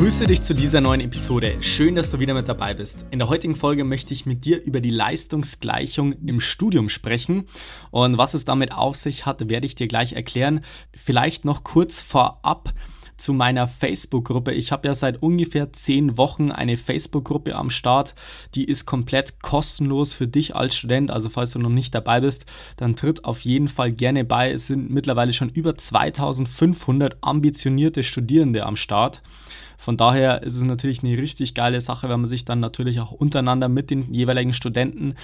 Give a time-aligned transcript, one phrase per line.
[0.00, 1.62] Ich grüße dich zu dieser neuen Episode.
[1.62, 3.04] Schön, dass du wieder mit dabei bist.
[3.10, 7.44] In der heutigen Folge möchte ich mit dir über die Leistungsgleichung im Studium sprechen.
[7.90, 10.62] Und was es damit auf sich hat, werde ich dir gleich erklären.
[10.96, 12.72] Vielleicht noch kurz vorab
[13.18, 14.52] zu meiner Facebook-Gruppe.
[14.52, 18.14] Ich habe ja seit ungefähr zehn Wochen eine Facebook-Gruppe am Start.
[18.54, 21.10] Die ist komplett kostenlos für dich als Student.
[21.10, 22.46] Also falls du noch nicht dabei bist,
[22.78, 24.50] dann tritt auf jeden Fall gerne bei.
[24.50, 29.20] Es sind mittlerweile schon über 2500 ambitionierte Studierende am Start.
[29.80, 33.12] Von daher ist es natürlich eine richtig geile Sache, wenn man sich dann natürlich auch
[33.12, 35.14] untereinander mit den jeweiligen Studenten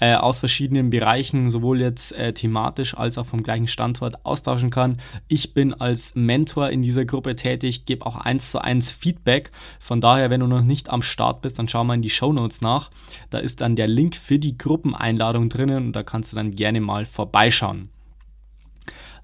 [0.00, 4.98] äh, aus verschiedenen Bereichen, sowohl jetzt äh, thematisch als auch vom gleichen Standort austauschen kann.
[5.28, 9.50] Ich bin als Mentor in dieser Gruppe tätig, gebe auch eins zu eins Feedback.
[9.80, 12.34] Von daher, wenn du noch nicht am Start bist, dann schau mal in die Show
[12.34, 12.90] Notes nach.
[13.30, 16.82] Da ist dann der Link für die Gruppeneinladung drinnen und da kannst du dann gerne
[16.82, 17.88] mal vorbeischauen.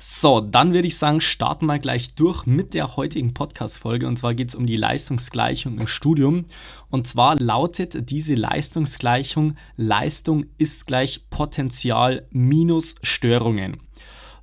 [0.00, 4.06] So, dann würde ich sagen, starten wir gleich durch mit der heutigen Podcast-Folge.
[4.06, 6.44] Und zwar geht es um die Leistungsgleichung im Studium.
[6.88, 13.78] Und zwar lautet diese Leistungsgleichung, Leistung ist gleich Potenzial minus Störungen.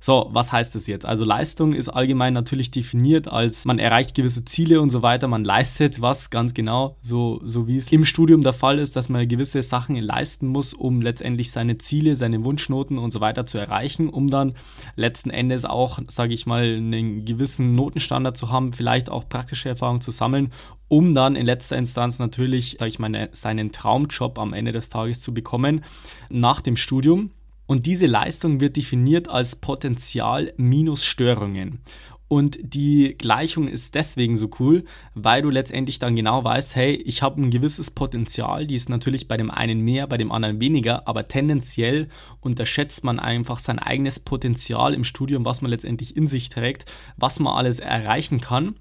[0.06, 1.04] So, was heißt das jetzt?
[1.04, 5.42] Also Leistung ist allgemein natürlich definiert als man erreicht gewisse Ziele und so weiter, man
[5.42, 9.26] leistet was ganz genau, so, so wie es im Studium der Fall ist, dass man
[9.26, 14.08] gewisse Sachen leisten muss, um letztendlich seine Ziele, seine Wunschnoten und so weiter zu erreichen,
[14.08, 14.54] um dann
[14.94, 20.02] letzten Endes auch, sage ich mal, einen gewissen Notenstandard zu haben, vielleicht auch praktische Erfahrungen
[20.02, 20.52] zu sammeln,
[20.86, 25.20] um dann in letzter Instanz natürlich, sage ich mal, seinen Traumjob am Ende des Tages
[25.20, 25.82] zu bekommen
[26.30, 27.32] nach dem Studium.
[27.66, 31.80] Und diese Leistung wird definiert als Potenzial minus Störungen.
[32.28, 37.22] Und die Gleichung ist deswegen so cool, weil du letztendlich dann genau weißt, hey, ich
[37.22, 41.06] habe ein gewisses Potenzial, die ist natürlich bei dem einen mehr, bei dem anderen weniger,
[41.06, 42.08] aber tendenziell
[42.40, 47.38] unterschätzt man einfach sein eigenes Potenzial im Studium, was man letztendlich in sich trägt, was
[47.38, 48.74] man alles erreichen kann.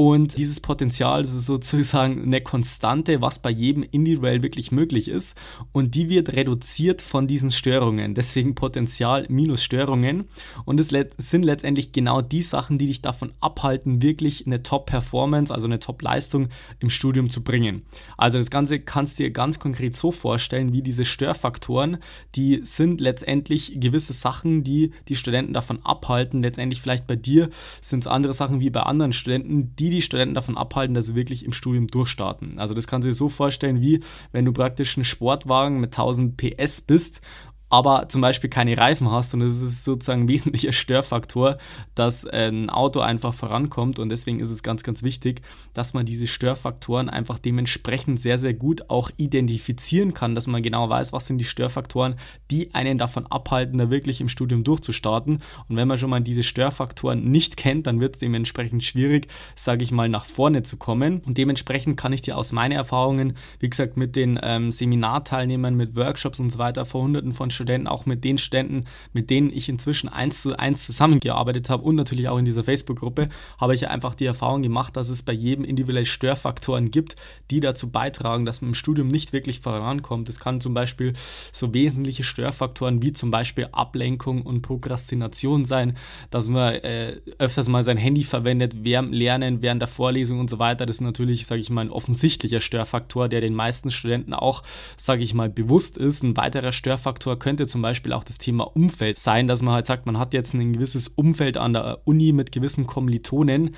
[0.00, 5.36] Und dieses Potenzial, das ist sozusagen eine Konstante, was bei jedem individuell wirklich möglich ist.
[5.72, 8.14] Und die wird reduziert von diesen Störungen.
[8.14, 10.24] Deswegen Potenzial minus Störungen.
[10.64, 10.88] Und es
[11.18, 16.48] sind letztendlich genau die Sachen, die dich davon abhalten, wirklich eine Top-Performance, also eine Top-Leistung
[16.78, 17.82] im Studium zu bringen.
[18.16, 21.98] Also das Ganze kannst du dir ganz konkret so vorstellen, wie diese Störfaktoren,
[22.36, 26.42] die sind letztendlich gewisse Sachen, die die Studenten davon abhalten.
[26.42, 27.50] Letztendlich vielleicht bei dir
[27.82, 31.14] sind es andere Sachen wie bei anderen Studenten, die die Studenten davon abhalten, dass sie
[31.14, 32.58] wirklich im Studium durchstarten.
[32.58, 34.00] Also das kannst du dir so vorstellen, wie
[34.32, 37.20] wenn du praktisch ein Sportwagen mit 1000 PS bist
[37.70, 41.56] aber zum Beispiel keine Reifen hast und das ist sozusagen ein wesentlicher Störfaktor,
[41.94, 44.00] dass ein Auto einfach vorankommt.
[44.00, 45.40] Und deswegen ist es ganz, ganz wichtig,
[45.72, 50.88] dass man diese Störfaktoren einfach dementsprechend sehr, sehr gut auch identifizieren kann, dass man genau
[50.88, 52.16] weiß, was sind die Störfaktoren,
[52.50, 55.40] die einen davon abhalten, da wirklich im Studium durchzustarten.
[55.68, 59.84] Und wenn man schon mal diese Störfaktoren nicht kennt, dann wird es dementsprechend schwierig, sage
[59.84, 61.20] ich mal, nach vorne zu kommen.
[61.24, 65.94] Und dementsprechend kann ich dir aus meinen Erfahrungen, wie gesagt, mit den ähm, Seminarteilnehmern, mit
[65.94, 69.68] Workshops und so weiter vor hunderten von Studenten, auch mit den Studenten, mit denen ich
[69.68, 73.28] inzwischen eins zu eins zusammengearbeitet habe und natürlich auch in dieser Facebook-Gruppe,
[73.58, 77.16] habe ich einfach die Erfahrung gemacht, dass es bei jedem individuell Störfaktoren gibt,
[77.50, 80.28] die dazu beitragen, dass man im Studium nicht wirklich vorankommt.
[80.28, 81.12] Es kann zum Beispiel
[81.52, 85.96] so wesentliche Störfaktoren wie zum Beispiel Ablenkung und Prokrastination sein,
[86.30, 90.58] dass man äh, öfters mal sein Handy verwendet während Lernen, während der Vorlesung und so
[90.58, 90.86] weiter.
[90.86, 94.62] Das ist natürlich, sage ich mal, ein offensichtlicher Störfaktor, der den meisten Studenten auch,
[94.96, 96.22] sage ich mal, bewusst ist.
[96.22, 99.84] Ein weiterer Störfaktor könnte könnte zum Beispiel auch das Thema Umfeld sein, dass man halt
[99.84, 103.74] sagt, man hat jetzt ein gewisses Umfeld an der Uni mit gewissen Kommilitonen,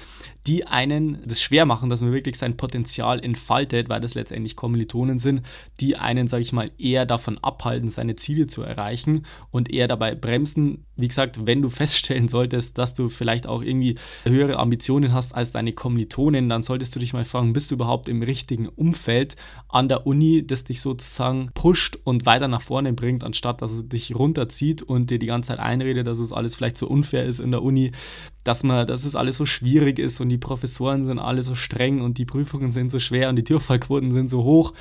[0.46, 5.18] die einen das schwer machen, dass man wirklich sein Potenzial entfaltet, weil das letztendlich Kommilitonen
[5.18, 5.40] sind,
[5.80, 10.14] die einen, sage ich mal, eher davon abhalten, seine Ziele zu erreichen und eher dabei
[10.14, 10.84] bremsen.
[11.02, 15.50] Wie gesagt, wenn du feststellen solltest, dass du vielleicht auch irgendwie höhere Ambitionen hast als
[15.50, 19.34] deine Kommilitonen, dann solltest du dich mal fragen, bist du überhaupt im richtigen Umfeld
[19.68, 23.88] an der Uni, das dich sozusagen pusht und weiter nach vorne bringt, anstatt dass es
[23.88, 27.40] dich runterzieht und dir die ganze Zeit einredet, dass es alles vielleicht so unfair ist
[27.40, 27.90] in der Uni,
[28.44, 32.00] dass man, dass es alles so schwierig ist und die Professoren sind alle so streng
[32.00, 34.72] und die Prüfungen sind so schwer und die Durchfallquoten sind so hoch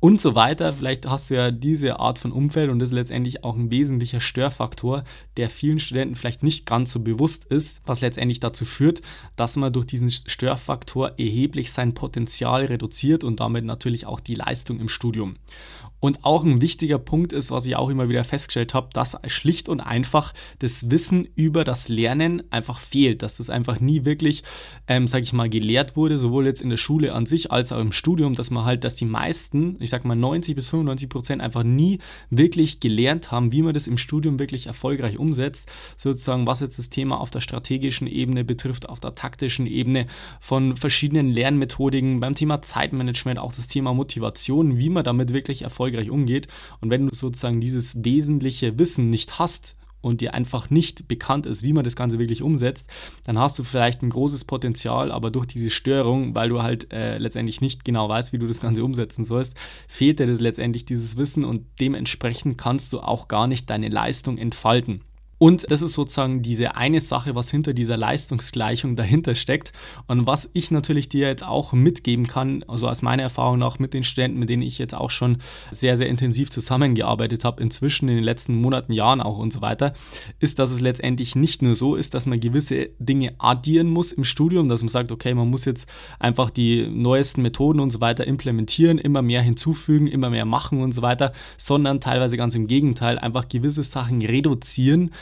[0.00, 0.72] und so weiter.
[0.72, 4.20] Vielleicht hast du ja diese Art von Umfeld und das ist letztendlich auch ein wesentlicher
[4.20, 5.04] Störfaktor,
[5.36, 9.02] der vielen Studenten vielleicht nicht ganz so bewusst ist, was letztendlich dazu führt,
[9.36, 14.80] dass man durch diesen Störfaktor erheblich sein Potenzial reduziert und damit natürlich auch die Leistung
[14.80, 15.36] im Studium.
[16.00, 19.68] Und auch ein wichtiger Punkt ist, was ich auch immer wieder festgestellt habe, dass schlicht
[19.68, 24.42] und einfach das Wissen über das Lernen einfach fehlt, dass das einfach nie wirklich,
[24.88, 27.80] ähm, sage ich mal, gelehrt wurde, sowohl jetzt in der Schule an sich als auch
[27.80, 31.42] im Studium, dass man halt, dass die meisten, ich sag mal 90 bis 95 Prozent
[31.42, 31.98] einfach nie
[32.30, 36.90] wirklich gelernt haben, wie man das im Studium wirklich erfolgreich umsetzt, sozusagen was jetzt das
[36.90, 40.06] Thema auf der strategischen Ebene betrifft, auf der taktischen Ebene
[40.40, 46.10] von verschiedenen Lernmethodiken, beim Thema Zeitmanagement, auch das Thema Motivation, wie man damit wirklich erfolgreich
[46.10, 46.46] umgeht.
[46.80, 51.62] Und wenn du sozusagen dieses wesentliche Wissen nicht hast, und dir einfach nicht bekannt ist,
[51.62, 52.90] wie man das Ganze wirklich umsetzt,
[53.24, 57.18] dann hast du vielleicht ein großes Potenzial, aber durch diese Störung, weil du halt äh,
[57.18, 59.56] letztendlich nicht genau weißt, wie du das Ganze umsetzen sollst,
[59.88, 64.38] fehlt dir das letztendlich dieses Wissen und dementsprechend kannst du auch gar nicht deine Leistung
[64.38, 65.02] entfalten.
[65.42, 69.72] Und das ist sozusagen diese eine Sache, was hinter dieser Leistungsgleichung dahinter steckt.
[70.06, 73.94] Und was ich natürlich dir jetzt auch mitgeben kann, also aus meiner Erfahrung nach mit
[73.94, 75.38] den Studenten, mit denen ich jetzt auch schon
[75.70, 79.94] sehr, sehr intensiv zusammengearbeitet habe, inzwischen in den letzten Monaten, Jahren auch und so weiter,
[80.40, 84.24] ist, dass es letztendlich nicht nur so ist, dass man gewisse Dinge addieren muss im
[84.24, 85.88] Studium, dass man sagt, okay, man muss jetzt
[86.18, 90.92] einfach die neuesten Methoden und so weiter implementieren, immer mehr hinzufügen, immer mehr machen und
[90.92, 95.12] so weiter, sondern teilweise ganz im Gegenteil, einfach gewisse Sachen reduzieren,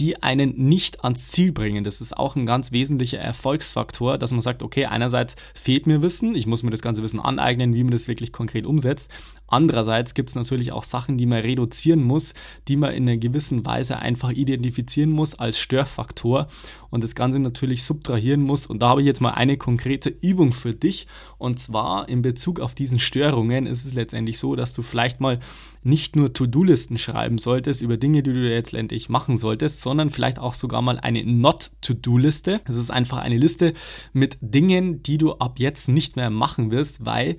[0.00, 1.84] die einen nicht ans Ziel bringen.
[1.84, 6.34] Das ist auch ein ganz wesentlicher Erfolgsfaktor, dass man sagt, okay, einerseits fehlt mir Wissen,
[6.34, 9.08] ich muss mir das ganze Wissen aneignen, wie man das wirklich konkret umsetzt.
[9.46, 12.34] Andererseits gibt es natürlich auch Sachen, die man reduzieren muss,
[12.66, 16.48] die man in einer gewissen Weise einfach identifizieren muss als Störfaktor
[16.90, 18.66] und das Ganze natürlich subtrahieren muss.
[18.66, 21.06] Und da habe ich jetzt mal eine konkrete Übung für dich.
[21.38, 25.38] Und zwar in Bezug auf diesen Störungen ist es letztendlich so, dass du vielleicht mal
[25.82, 30.40] nicht nur To-Do-Listen schreiben solltest über Dinge, die du jetzt letztendlich machen solltest, sondern vielleicht
[30.40, 32.60] auch sogar mal eine Not-To-Do-Liste.
[32.66, 33.74] Das ist einfach eine Liste
[34.12, 37.36] mit Dingen, die du ab jetzt nicht mehr machen wirst, weil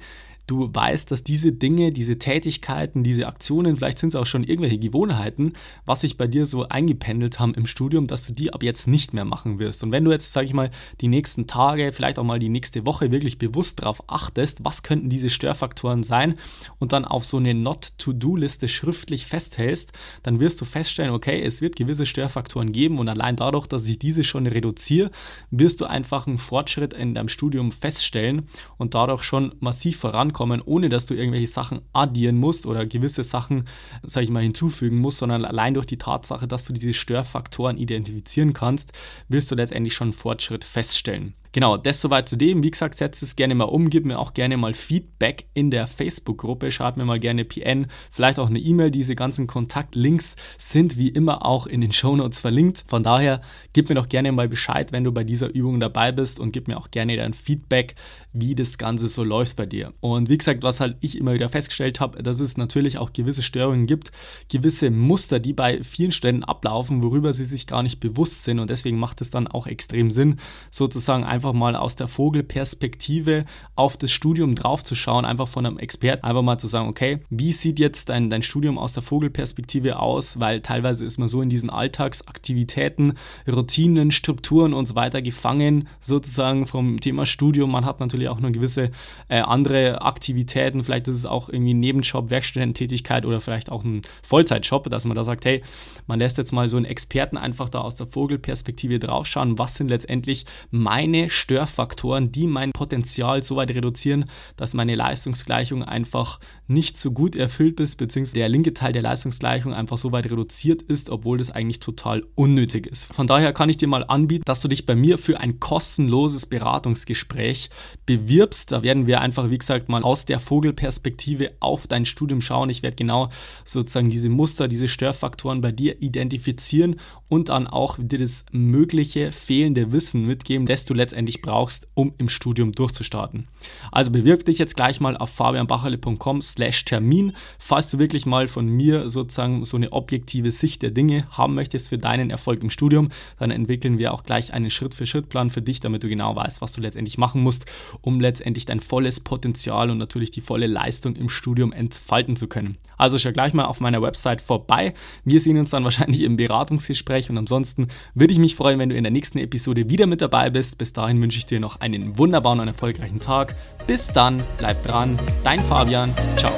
[0.47, 4.77] du weißt, dass diese Dinge, diese Tätigkeiten, diese Aktionen, vielleicht sind es auch schon irgendwelche
[4.77, 5.53] Gewohnheiten,
[5.85, 9.13] was sich bei dir so eingependelt haben im Studium, dass du die ab jetzt nicht
[9.13, 9.83] mehr machen wirst.
[9.83, 10.69] Und wenn du jetzt, sage ich mal,
[11.01, 15.09] die nächsten Tage, vielleicht auch mal die nächste Woche wirklich bewusst darauf achtest, was könnten
[15.09, 16.35] diese Störfaktoren sein
[16.79, 21.75] und dann auf so eine Not-to-Do-Liste schriftlich festhältst, dann wirst du feststellen, okay, es wird
[21.75, 25.09] gewisse Störfaktoren geben und allein dadurch, dass ich diese schon reduziere,
[25.49, 28.47] wirst du einfach einen Fortschritt in deinem Studium feststellen
[28.77, 33.23] und dadurch schon massiv vorankommen vorankommen, ohne dass du irgendwelche Sachen addieren musst oder gewisse
[33.23, 33.63] Sachen,
[34.03, 38.53] sag ich mal, hinzufügen musst, sondern allein durch die Tatsache, dass du diese Störfaktoren identifizieren
[38.53, 38.91] kannst,
[39.29, 41.33] wirst du letztendlich schon einen Fortschritt feststellen.
[41.55, 42.63] Genau, das soweit zu dem.
[42.63, 45.87] Wie gesagt, setzt es gerne mal um, gib mir auch gerne mal Feedback in der
[45.87, 48.91] Facebook-Gruppe, schreib mir mal gerne PN, vielleicht auch eine E-Mail.
[48.91, 52.83] Diese ganzen Kontaktlinks sind wie immer auch in den Shownotes verlinkt.
[52.87, 53.39] Von daher
[53.71, 56.67] gib mir doch gerne mal Bescheid, wenn du bei dieser Übung dabei bist und gib
[56.67, 57.95] mir auch gerne dein Feedback,
[58.33, 59.93] wie das Ganze so läuft bei dir.
[60.01, 63.43] Und wie gesagt, was halt ich immer wieder festgestellt habe, dass es natürlich auch gewisse
[63.43, 64.11] Störungen gibt,
[64.51, 68.59] gewisse Muster, die bei vielen Stellen ablaufen, worüber sie sich gar nicht bewusst sind.
[68.59, 70.35] Und deswegen macht es dann auch extrem Sinn,
[70.69, 73.45] sozusagen einfach einfach mal aus der Vogelperspektive
[73.75, 77.77] auf das Studium draufzuschauen, einfach von einem Experten, einfach mal zu sagen, okay, wie sieht
[77.77, 80.39] jetzt dein, dein Studium aus der Vogelperspektive aus?
[80.39, 83.13] Weil teilweise ist man so in diesen Alltagsaktivitäten,
[83.47, 87.71] Routinen, Strukturen und so weiter gefangen, sozusagen vom Thema Studium.
[87.71, 88.89] Man hat natürlich auch noch gewisse
[89.27, 94.01] äh, andere Aktivitäten, vielleicht ist es auch irgendwie ein Nebenjob, Werkstudententätigkeit oder vielleicht auch ein
[94.23, 95.61] Vollzeitjob, dass man da sagt, hey,
[96.07, 99.89] man lässt jetzt mal so einen Experten einfach da aus der Vogelperspektive draufschauen, was sind
[99.89, 104.25] letztendlich meine Störfaktoren, die mein Potenzial so weit reduzieren,
[104.55, 109.73] dass meine Leistungsgleichung einfach nicht so gut erfüllt ist, beziehungsweise der linke Teil der Leistungsgleichung
[109.73, 113.13] einfach so weit reduziert ist, obwohl das eigentlich total unnötig ist.
[113.13, 116.45] Von daher kann ich dir mal anbieten, dass du dich bei mir für ein kostenloses
[116.45, 117.69] Beratungsgespräch
[118.05, 118.71] bewirbst.
[118.71, 122.69] Da werden wir einfach, wie gesagt, mal aus der Vogelperspektive auf dein Studium schauen.
[122.69, 123.29] Ich werde genau
[123.63, 129.91] sozusagen diese Muster, diese Störfaktoren bei dir identifizieren und dann auch dir das mögliche fehlende
[129.91, 133.47] Wissen mitgeben, das du letztendlich letztendlich brauchst, um im Studium durchzustarten.
[133.91, 138.67] Also bewirb dich jetzt gleich mal auf fabianbacherle.com slash Termin, falls du wirklich mal von
[138.67, 143.09] mir sozusagen so eine objektive Sicht der Dinge haben möchtest für deinen Erfolg im Studium,
[143.39, 146.81] dann entwickeln wir auch gleich einen Schritt-für-Schritt-Plan für dich, damit du genau weißt, was du
[146.81, 147.65] letztendlich machen musst,
[148.01, 152.77] um letztendlich dein volles Potenzial und natürlich die volle Leistung im Studium entfalten zu können.
[152.97, 154.93] Also schau gleich mal auf meiner Website vorbei.
[155.23, 158.95] Wir sehen uns dann wahrscheinlich im Beratungsgespräch und ansonsten würde ich mich freuen, wenn du
[158.95, 160.77] in der nächsten Episode wieder mit dabei bist.
[160.77, 163.55] Bis dahin wünsche ich dir noch einen wunderbaren und erfolgreichen Tag.
[163.87, 166.51] Bis dann, bleib dran, dein Fabian, ciao.